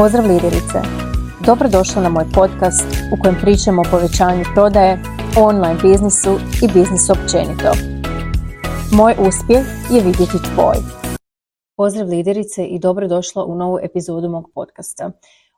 Pozdrav 0.00 0.26
liderice! 0.26 0.78
Dobrodošla 1.46 2.02
na 2.02 2.08
moj 2.08 2.24
podcast 2.34 2.86
u 3.12 3.22
kojem 3.22 3.36
pričamo 3.40 3.82
o 3.82 3.90
povećanju 3.90 4.44
prodaje, 4.54 5.02
online 5.38 5.78
biznisu 5.82 6.30
i 6.64 6.66
biznisu 6.74 7.12
općenito. 7.12 7.70
Moj 8.92 9.14
uspjeh 9.28 9.64
je 9.94 10.00
vidjeti 10.02 10.38
tvoj. 10.54 10.76
Pozdrav 11.76 12.08
liderice 12.08 12.64
i 12.64 12.78
dobrodošla 12.78 13.44
u 13.44 13.54
novu 13.54 13.78
epizodu 13.82 14.28
mog 14.28 14.50
podcasta. 14.54 15.10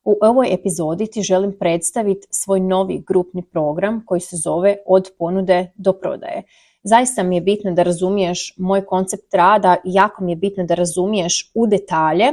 U 0.05 0.19
ovoj 0.23 0.55
epizodi 0.55 1.07
ti 1.07 1.23
želim 1.23 1.53
predstaviti 1.59 2.27
svoj 2.31 2.61
novi 2.61 3.05
grupni 3.07 3.43
program 3.43 4.03
koji 4.07 4.21
se 4.21 4.37
zove 4.37 4.77
Od 4.87 5.11
ponude 5.19 5.73
do 5.75 5.93
prodaje. 5.93 6.43
Zaista 6.83 7.23
mi 7.23 7.37
je 7.37 7.41
bitno 7.41 7.73
da 7.73 7.83
razumiješ 7.83 8.55
moj 8.59 8.85
koncept 8.87 9.35
rada 9.35 9.77
i 9.85 9.95
jako 9.95 10.25
mi 10.25 10.33
je 10.33 10.37
bitno 10.37 10.65
da 10.65 10.75
razumiješ 10.75 11.51
u 11.55 11.67
detalje 11.67 12.33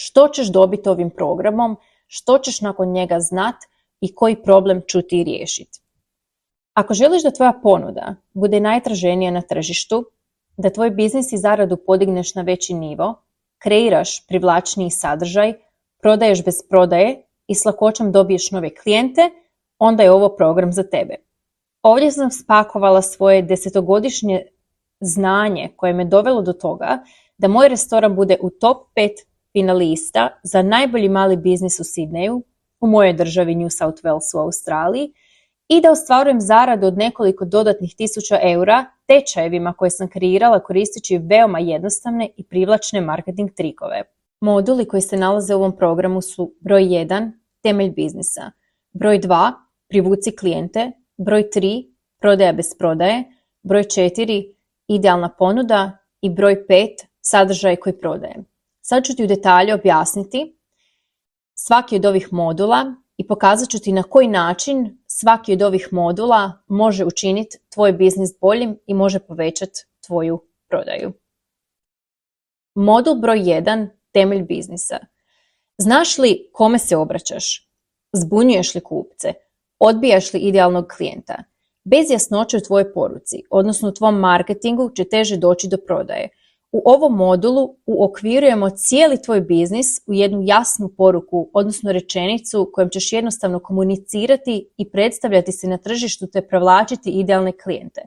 što 0.00 0.28
ćeš 0.28 0.52
dobiti 0.52 0.88
ovim 0.88 1.10
programom, 1.10 1.76
što 2.06 2.38
ćeš 2.38 2.60
nakon 2.60 2.92
njega 2.92 3.20
znat 3.20 3.54
i 4.00 4.14
koji 4.14 4.42
problem 4.42 4.82
ću 4.88 5.02
ti 5.02 5.24
riješiti. 5.24 5.80
Ako 6.74 6.94
želiš 6.94 7.22
da 7.22 7.30
tvoja 7.30 7.52
ponuda 7.62 8.14
bude 8.34 8.60
najtraženija 8.60 9.30
na 9.30 9.42
tržištu, 9.42 10.04
da 10.56 10.70
tvoj 10.70 10.90
biznis 10.90 11.32
i 11.32 11.38
zaradu 11.38 11.76
podigneš 11.76 12.34
na 12.34 12.42
veći 12.42 12.74
nivo, 12.74 13.14
kreiraš 13.58 14.26
privlačniji 14.26 14.90
sadržaj, 14.90 15.52
prodaješ 16.02 16.44
bez 16.44 16.54
prodaje 16.68 17.26
i 17.46 17.54
s 17.54 17.64
lakoćom 17.64 18.12
dobiješ 18.12 18.50
nove 18.50 18.74
klijente, 18.74 19.30
onda 19.78 20.02
je 20.02 20.12
ovo 20.12 20.28
program 20.28 20.72
za 20.72 20.82
tebe. 20.82 21.14
Ovdje 21.82 22.10
sam 22.12 22.30
spakovala 22.30 23.02
svoje 23.02 23.42
desetogodišnje 23.42 24.46
znanje 25.00 25.68
koje 25.76 25.92
me 25.92 26.04
dovelo 26.04 26.42
do 26.42 26.52
toga 26.52 26.98
da 27.38 27.48
moj 27.48 27.68
restoran 27.68 28.16
bude 28.16 28.36
u 28.40 28.50
top 28.50 28.86
5 28.96 29.10
finalista 29.52 30.28
za 30.42 30.62
najbolji 30.62 31.08
mali 31.08 31.36
biznis 31.36 31.80
u 31.80 31.84
Sidneju, 31.84 32.42
u 32.80 32.86
mojoj 32.86 33.12
državi 33.12 33.54
New 33.54 33.70
South 33.70 34.02
Wales 34.02 34.36
u 34.36 34.38
Australiji 34.38 35.12
i 35.68 35.80
da 35.80 35.90
ostvarujem 35.90 36.40
zaradu 36.40 36.86
od 36.86 36.98
nekoliko 36.98 37.44
dodatnih 37.44 37.94
tisuća 37.96 38.38
eura 38.42 38.84
tečajevima 39.06 39.72
koje 39.72 39.90
sam 39.90 40.08
kreirala 40.08 40.60
koristeći 40.60 41.18
veoma 41.18 41.58
jednostavne 41.58 42.28
i 42.36 42.44
privlačne 42.44 43.00
marketing 43.00 43.50
trikove. 43.56 44.02
Moduli 44.40 44.88
koji 44.88 45.02
se 45.02 45.16
nalaze 45.16 45.54
u 45.54 45.58
ovom 45.58 45.76
programu 45.76 46.22
su 46.22 46.54
broj 46.60 46.82
1, 46.82 47.32
temelj 47.62 47.90
biznisa, 47.90 48.50
broj 48.92 49.18
2, 49.18 49.52
privuci 49.88 50.36
klijente, 50.36 50.92
broj 51.16 51.48
3, 51.54 51.94
prodaja 52.20 52.52
bez 52.52 52.66
prodaje, 52.78 53.24
broj 53.62 53.82
4, 53.82 54.54
idealna 54.88 55.28
ponuda 55.28 55.98
i 56.20 56.30
broj 56.30 56.64
5, 56.68 56.86
sadržaj 57.20 57.76
koji 57.76 57.98
prodaje. 57.98 58.49
Sad 58.90 59.04
ću 59.04 59.16
ti 59.16 59.24
u 59.24 59.26
detalje 59.26 59.74
objasniti 59.74 60.58
svaki 61.54 61.96
od 61.96 62.04
ovih 62.04 62.28
modula 62.32 62.94
i 63.16 63.26
pokazat 63.26 63.68
ću 63.68 63.78
ti 63.78 63.92
na 63.92 64.02
koji 64.02 64.28
način 64.28 64.98
svaki 65.06 65.52
od 65.52 65.62
ovih 65.62 65.88
modula 65.92 66.52
može 66.66 67.04
učiniti 67.04 67.58
tvoj 67.74 67.92
biznis 67.92 68.30
boljim 68.40 68.78
i 68.86 68.94
može 68.94 69.18
povećati 69.18 69.80
tvoju 70.06 70.40
prodaju. 70.68 71.12
Modul 72.74 73.14
broj 73.14 73.38
1. 73.38 73.88
Temelj 74.12 74.42
biznisa. 74.42 74.98
Znaš 75.78 76.18
li 76.18 76.50
kome 76.52 76.78
se 76.78 76.96
obraćaš? 76.96 77.70
Zbunjuješ 78.12 78.74
li 78.74 78.80
kupce? 78.80 79.32
Odbijaš 79.78 80.32
li 80.32 80.40
idealnog 80.40 80.86
klijenta? 80.96 81.44
Bez 81.84 82.10
jasnoće 82.10 82.56
u 82.56 82.60
tvojoj 82.60 82.92
poruci, 82.92 83.42
odnosno 83.50 83.88
u 83.88 83.94
tvom 83.94 84.18
marketingu 84.18 84.90
će 84.94 85.04
teže 85.04 85.36
doći 85.36 85.68
do 85.68 85.76
prodaje. 85.86 86.28
U 86.72 86.82
ovom 86.84 87.16
modulu 87.16 87.76
uokvirujemo 87.86 88.70
cijeli 88.70 89.22
tvoj 89.22 89.40
biznis 89.40 89.86
u 90.06 90.12
jednu 90.12 90.40
jasnu 90.44 90.88
poruku, 90.96 91.50
odnosno 91.52 91.92
rečenicu 91.92 92.70
kojom 92.72 92.90
ćeš 92.90 93.12
jednostavno 93.12 93.58
komunicirati 93.58 94.68
i 94.76 94.90
predstavljati 94.90 95.52
se 95.52 95.68
na 95.68 95.78
tržištu 95.78 96.26
te 96.26 96.48
prevlačiti 96.48 97.10
idealne 97.10 97.52
klijente. 97.52 98.00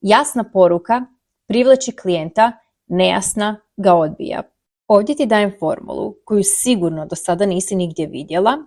Jasna 0.00 0.44
poruka 0.52 1.06
privlači 1.48 1.92
klijenta, 1.92 2.52
nejasna 2.86 3.60
ga 3.76 3.94
odbija. 3.94 4.42
Ovdje 4.88 5.16
ti 5.16 5.26
dajem 5.26 5.52
formulu 5.58 6.14
koju 6.24 6.42
sigurno 6.44 7.06
do 7.06 7.16
sada 7.16 7.46
nisi 7.46 7.76
nigdje 7.76 8.06
vidjela 8.06 8.58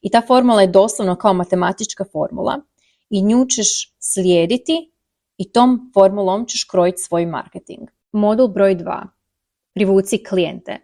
i 0.00 0.10
ta 0.10 0.22
formula 0.26 0.60
je 0.60 0.66
doslovno 0.66 1.16
kao 1.16 1.32
matematička 1.34 2.04
formula 2.12 2.60
i 3.10 3.22
nju 3.22 3.46
ćeš 3.46 3.94
slijediti 3.98 4.92
i 5.36 5.52
tom 5.52 5.90
formulom 5.94 6.46
ćeš 6.46 6.64
krojiti 6.64 7.02
svoj 7.02 7.26
marketing. 7.26 7.88
Modul 8.16 8.48
broj 8.48 8.76
2. 8.76 9.06
Privuci 9.74 10.24
klijente. 10.24 10.78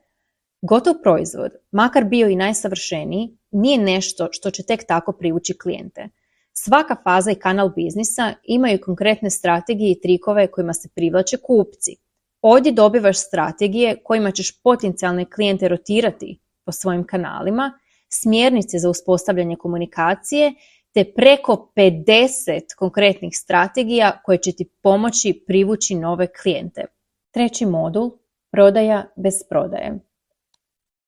Gotov 0.62 0.94
proizvod, 1.02 1.50
makar 1.72 2.04
bio 2.04 2.28
i 2.28 2.36
najsavršeniji, 2.36 3.38
nije 3.50 3.78
nešto 3.78 4.28
što 4.32 4.50
će 4.50 4.62
tek 4.62 4.86
tako 4.88 5.12
privući 5.12 5.58
klijente. 5.58 6.08
Svaka 6.52 6.96
faza 7.04 7.30
i 7.30 7.34
kanal 7.34 7.68
biznisa 7.68 8.34
imaju 8.44 8.78
konkretne 8.84 9.30
strategije 9.30 9.90
i 9.90 10.00
trikove 10.00 10.46
kojima 10.46 10.72
se 10.72 10.88
privlače 10.94 11.36
kupci. 11.36 11.96
Ovdje 12.42 12.72
dobivaš 12.72 13.18
strategije 13.18 13.96
kojima 14.04 14.30
ćeš 14.30 14.62
potencijalne 14.62 15.24
klijente 15.30 15.68
rotirati 15.68 16.40
po 16.64 16.72
svojim 16.72 17.06
kanalima, 17.06 17.78
smjernice 18.08 18.78
za 18.78 18.90
uspostavljanje 18.90 19.56
komunikacije 19.56 20.54
te 20.94 21.04
preko 21.16 21.72
50 21.76 22.60
konkretnih 22.78 23.32
strategija 23.32 24.20
koje 24.24 24.38
će 24.38 24.52
ti 24.52 24.70
pomoći 24.82 25.44
privući 25.46 25.94
nove 25.94 26.26
klijente. 26.42 26.99
Treći 27.30 27.66
modul, 27.66 28.10
prodaja 28.50 29.04
bez 29.16 29.34
prodaje. 29.48 29.98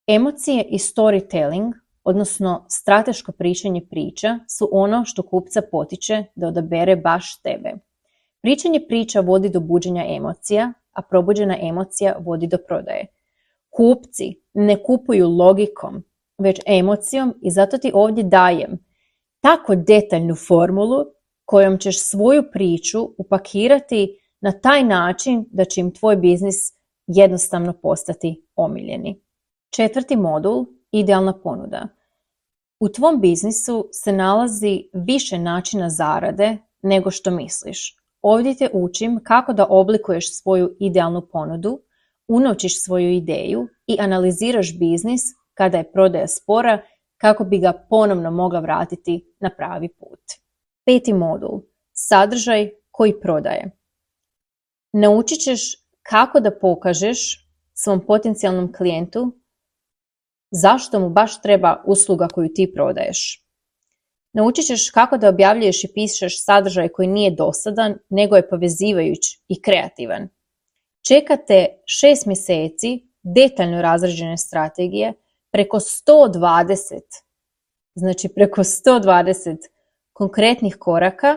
Emocije 0.06 0.64
i 0.68 0.78
storytelling, 0.78 1.72
odnosno 2.04 2.66
strateško 2.68 3.32
pričanje 3.32 3.86
priča, 3.90 4.38
su 4.48 4.68
ono 4.72 5.04
što 5.04 5.22
kupca 5.22 5.62
potiče 5.70 6.24
da 6.34 6.48
odabere 6.48 6.96
baš 6.96 7.42
tebe. 7.42 7.72
Pričanje 8.42 8.80
priča 8.88 9.20
vodi 9.20 9.48
do 9.48 9.60
buđenja 9.60 10.04
emocija, 10.08 10.72
a 10.92 11.02
probuđena 11.02 11.56
emocija 11.60 12.16
vodi 12.20 12.46
do 12.46 12.58
prodaje. 12.66 13.06
Kupci 13.70 14.34
ne 14.54 14.82
kupuju 14.82 15.28
logikom, 15.28 16.04
već 16.38 16.60
emocijom 16.66 17.34
i 17.42 17.50
zato 17.50 17.78
ti 17.78 17.90
ovdje 17.94 18.24
dajem 18.24 18.78
tako 19.40 19.74
detaljnu 19.74 20.34
formulu 20.34 21.04
kojom 21.44 21.78
ćeš 21.78 22.00
svoju 22.00 22.42
priču 22.52 23.14
upakirati 23.18 24.18
na 24.42 24.52
taj 24.52 24.84
način 24.84 25.44
da 25.50 25.64
će 25.64 25.80
im 25.80 25.94
tvoj 25.94 26.16
biznis 26.16 26.56
jednostavno 27.06 27.72
postati 27.72 28.46
omiljeni. 28.56 29.20
Četvrti 29.70 30.16
modul, 30.16 30.66
idealna 30.90 31.40
ponuda. 31.42 31.88
U 32.80 32.88
tvom 32.88 33.20
biznisu 33.20 33.88
se 33.92 34.12
nalazi 34.12 34.84
više 34.92 35.38
načina 35.38 35.90
zarade 35.90 36.58
nego 36.82 37.10
što 37.10 37.30
misliš. 37.30 37.96
Ovdje 38.22 38.54
te 38.54 38.70
učim 38.72 39.20
kako 39.24 39.52
da 39.52 39.66
oblikuješ 39.70 40.40
svoju 40.40 40.76
idealnu 40.80 41.28
ponudu, 41.32 41.80
unovčiš 42.28 42.84
svoju 42.84 43.10
ideju 43.10 43.68
i 43.86 43.96
analiziraš 44.00 44.78
biznis 44.78 45.22
kada 45.54 45.78
je 45.78 45.92
prodaja 45.92 46.28
spora 46.28 46.82
kako 47.16 47.44
bi 47.44 47.58
ga 47.58 47.72
ponovno 47.90 48.30
mogla 48.30 48.60
vratiti 48.60 49.34
na 49.40 49.50
pravi 49.56 49.88
put. 49.88 50.20
Peti 50.84 51.12
modul. 51.12 51.60
Sadržaj 51.92 52.70
koji 52.90 53.20
prodaje. 53.20 53.81
Naučit 54.92 55.40
ćeš 55.40 55.60
kako 56.02 56.40
da 56.40 56.58
pokažeš 56.58 57.48
svom 57.74 58.06
potencijalnom 58.06 58.72
klijentu 58.72 59.42
zašto 60.50 61.00
mu 61.00 61.10
baš 61.10 61.42
treba 61.42 61.82
usluga 61.86 62.28
koju 62.28 62.48
ti 62.54 62.72
prodaješ. 62.74 63.46
Naučit 64.32 64.66
ćeš 64.66 64.90
kako 64.90 65.18
da 65.18 65.28
objavljuješ 65.28 65.84
i 65.84 65.92
pišeš 65.94 66.44
sadržaj 66.44 66.88
koji 66.88 67.08
nije 67.08 67.30
dosadan, 67.30 67.98
nego 68.08 68.36
je 68.36 68.48
povezivajuć 68.48 69.18
i 69.48 69.62
kreativan. 69.62 70.28
Čekate 71.08 71.66
šest 71.86 72.26
mjeseci 72.26 73.08
detaljno 73.22 73.82
razrađene 73.82 74.36
strategije 74.36 75.12
preko 75.52 75.76
120, 75.76 77.00
znači 77.94 78.28
preko 78.28 78.60
120 78.60 79.56
konkretnih 80.12 80.76
koraka 80.78 81.36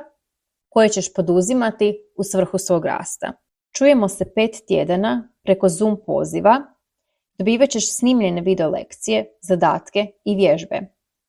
koje 0.69 0.89
ćeš 0.89 1.13
poduzimati 1.13 1.97
u 2.17 2.23
svrhu 2.23 2.57
svog 2.57 2.85
rasta. 2.85 3.44
Čujemo 3.77 4.07
se 4.07 4.25
pet 4.35 4.51
tjedana 4.67 5.29
preko 5.43 5.69
Zoom 5.69 5.97
poziva, 6.05 6.61
dobivat 7.37 7.69
ćeš 7.69 7.95
snimljene 7.97 8.41
video 8.41 8.69
lekcije, 8.69 9.25
zadatke 9.41 10.07
i 10.25 10.35
vježbe. 10.35 10.79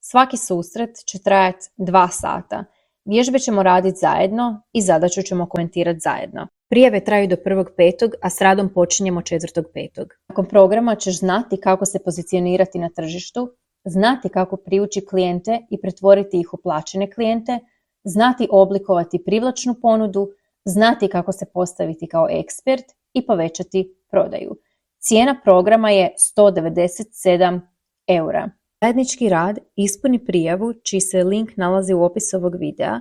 Svaki 0.00 0.37
susret 0.37 0.96
će 1.06 1.19
trajati 1.19 1.69
dva 1.76 2.08
sata. 2.08 2.64
Vježbe 3.04 3.38
ćemo 3.38 3.62
raditi 3.62 3.98
zajedno 3.98 4.62
i 4.72 4.82
zadaću 4.82 5.22
ćemo 5.22 5.48
komentirati 5.48 6.00
zajedno. 6.00 6.48
Prijave 6.69 7.04
traju 7.04 7.28
do 7.28 7.37
prvog 7.44 7.70
petog, 7.76 8.10
a 8.22 8.31
s 8.31 8.40
radom 8.40 8.69
počinjemo 8.69 9.22
četvrtog 9.22 9.64
petog. 9.75 10.14
Nakon 10.28 10.46
programa 10.46 10.94
ćeš 10.94 11.19
znati 11.19 11.56
kako 11.56 11.87
se 11.87 11.98
pozicionirati 11.98 12.78
na 12.78 12.88
tržištu, 12.96 13.50
znati 13.84 14.28
kako 14.28 14.56
privući 14.56 15.06
klijente 15.06 15.66
i 15.70 15.81
pretvoriti 15.81 16.40
ih 16.40 16.54
u 16.54 16.56
plaćene 16.56 17.10
klijente, 17.10 17.58
znati 18.04 18.48
oblikovati 18.50 19.25
privlačnu 19.25 19.75
ponudu, 19.82 20.28
znati 20.66 21.08
kako 21.08 21.32
se 21.32 21.46
postaviti 21.54 22.08
kao 22.08 22.28
ekspert 22.30 22.84
i 23.12 23.26
povećati 23.26 23.96
prodaju. 24.10 24.56
Cijena 24.98 25.40
programa 25.44 25.90
je 25.90 26.14
197 26.36 27.60
eura. 28.08 28.50
Zajednički 28.82 29.28
rad 29.28 29.58
ispuni 29.76 30.24
prijavu 30.24 30.72
čiji 30.84 31.00
se 31.00 31.24
link 31.24 31.50
nalazi 31.56 31.94
u 31.94 32.02
opisu 32.02 32.36
ovog 32.36 32.54
videa 32.54 33.00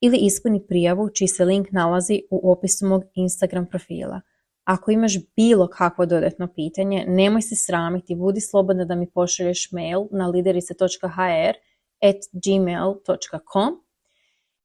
ili 0.00 0.16
ispuni 0.16 0.66
prijavu 0.66 1.08
čiji 1.08 1.28
se 1.28 1.44
link 1.44 1.68
nalazi 1.70 2.22
u 2.30 2.52
opisu 2.52 2.86
mog 2.86 3.02
Instagram 3.14 3.66
profila. 3.66 4.20
Ako 4.64 4.90
imaš 4.90 5.18
bilo 5.36 5.68
kakvo 5.68 6.06
dodatno 6.06 6.48
pitanje, 6.54 7.04
nemoj 7.08 7.42
se 7.42 7.56
sramiti, 7.56 8.14
budi 8.14 8.40
slobodna 8.40 8.84
da 8.84 8.94
mi 8.94 9.10
pošalješ 9.10 9.72
mail 9.72 10.06
na 10.10 10.28
liderice.hr 10.28 11.54
at 12.02 12.16
gmail.com 12.44 13.89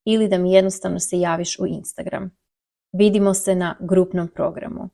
ili 0.05 0.27
da 0.27 0.37
mi 0.37 0.53
jednostavno 0.53 0.99
se 0.99 1.19
javiš 1.19 1.59
u 1.59 1.67
Instagram. 1.67 2.31
Vidimo 2.93 3.33
se 3.33 3.55
na 3.55 3.75
grupnom 3.79 4.27
programu. 4.27 4.89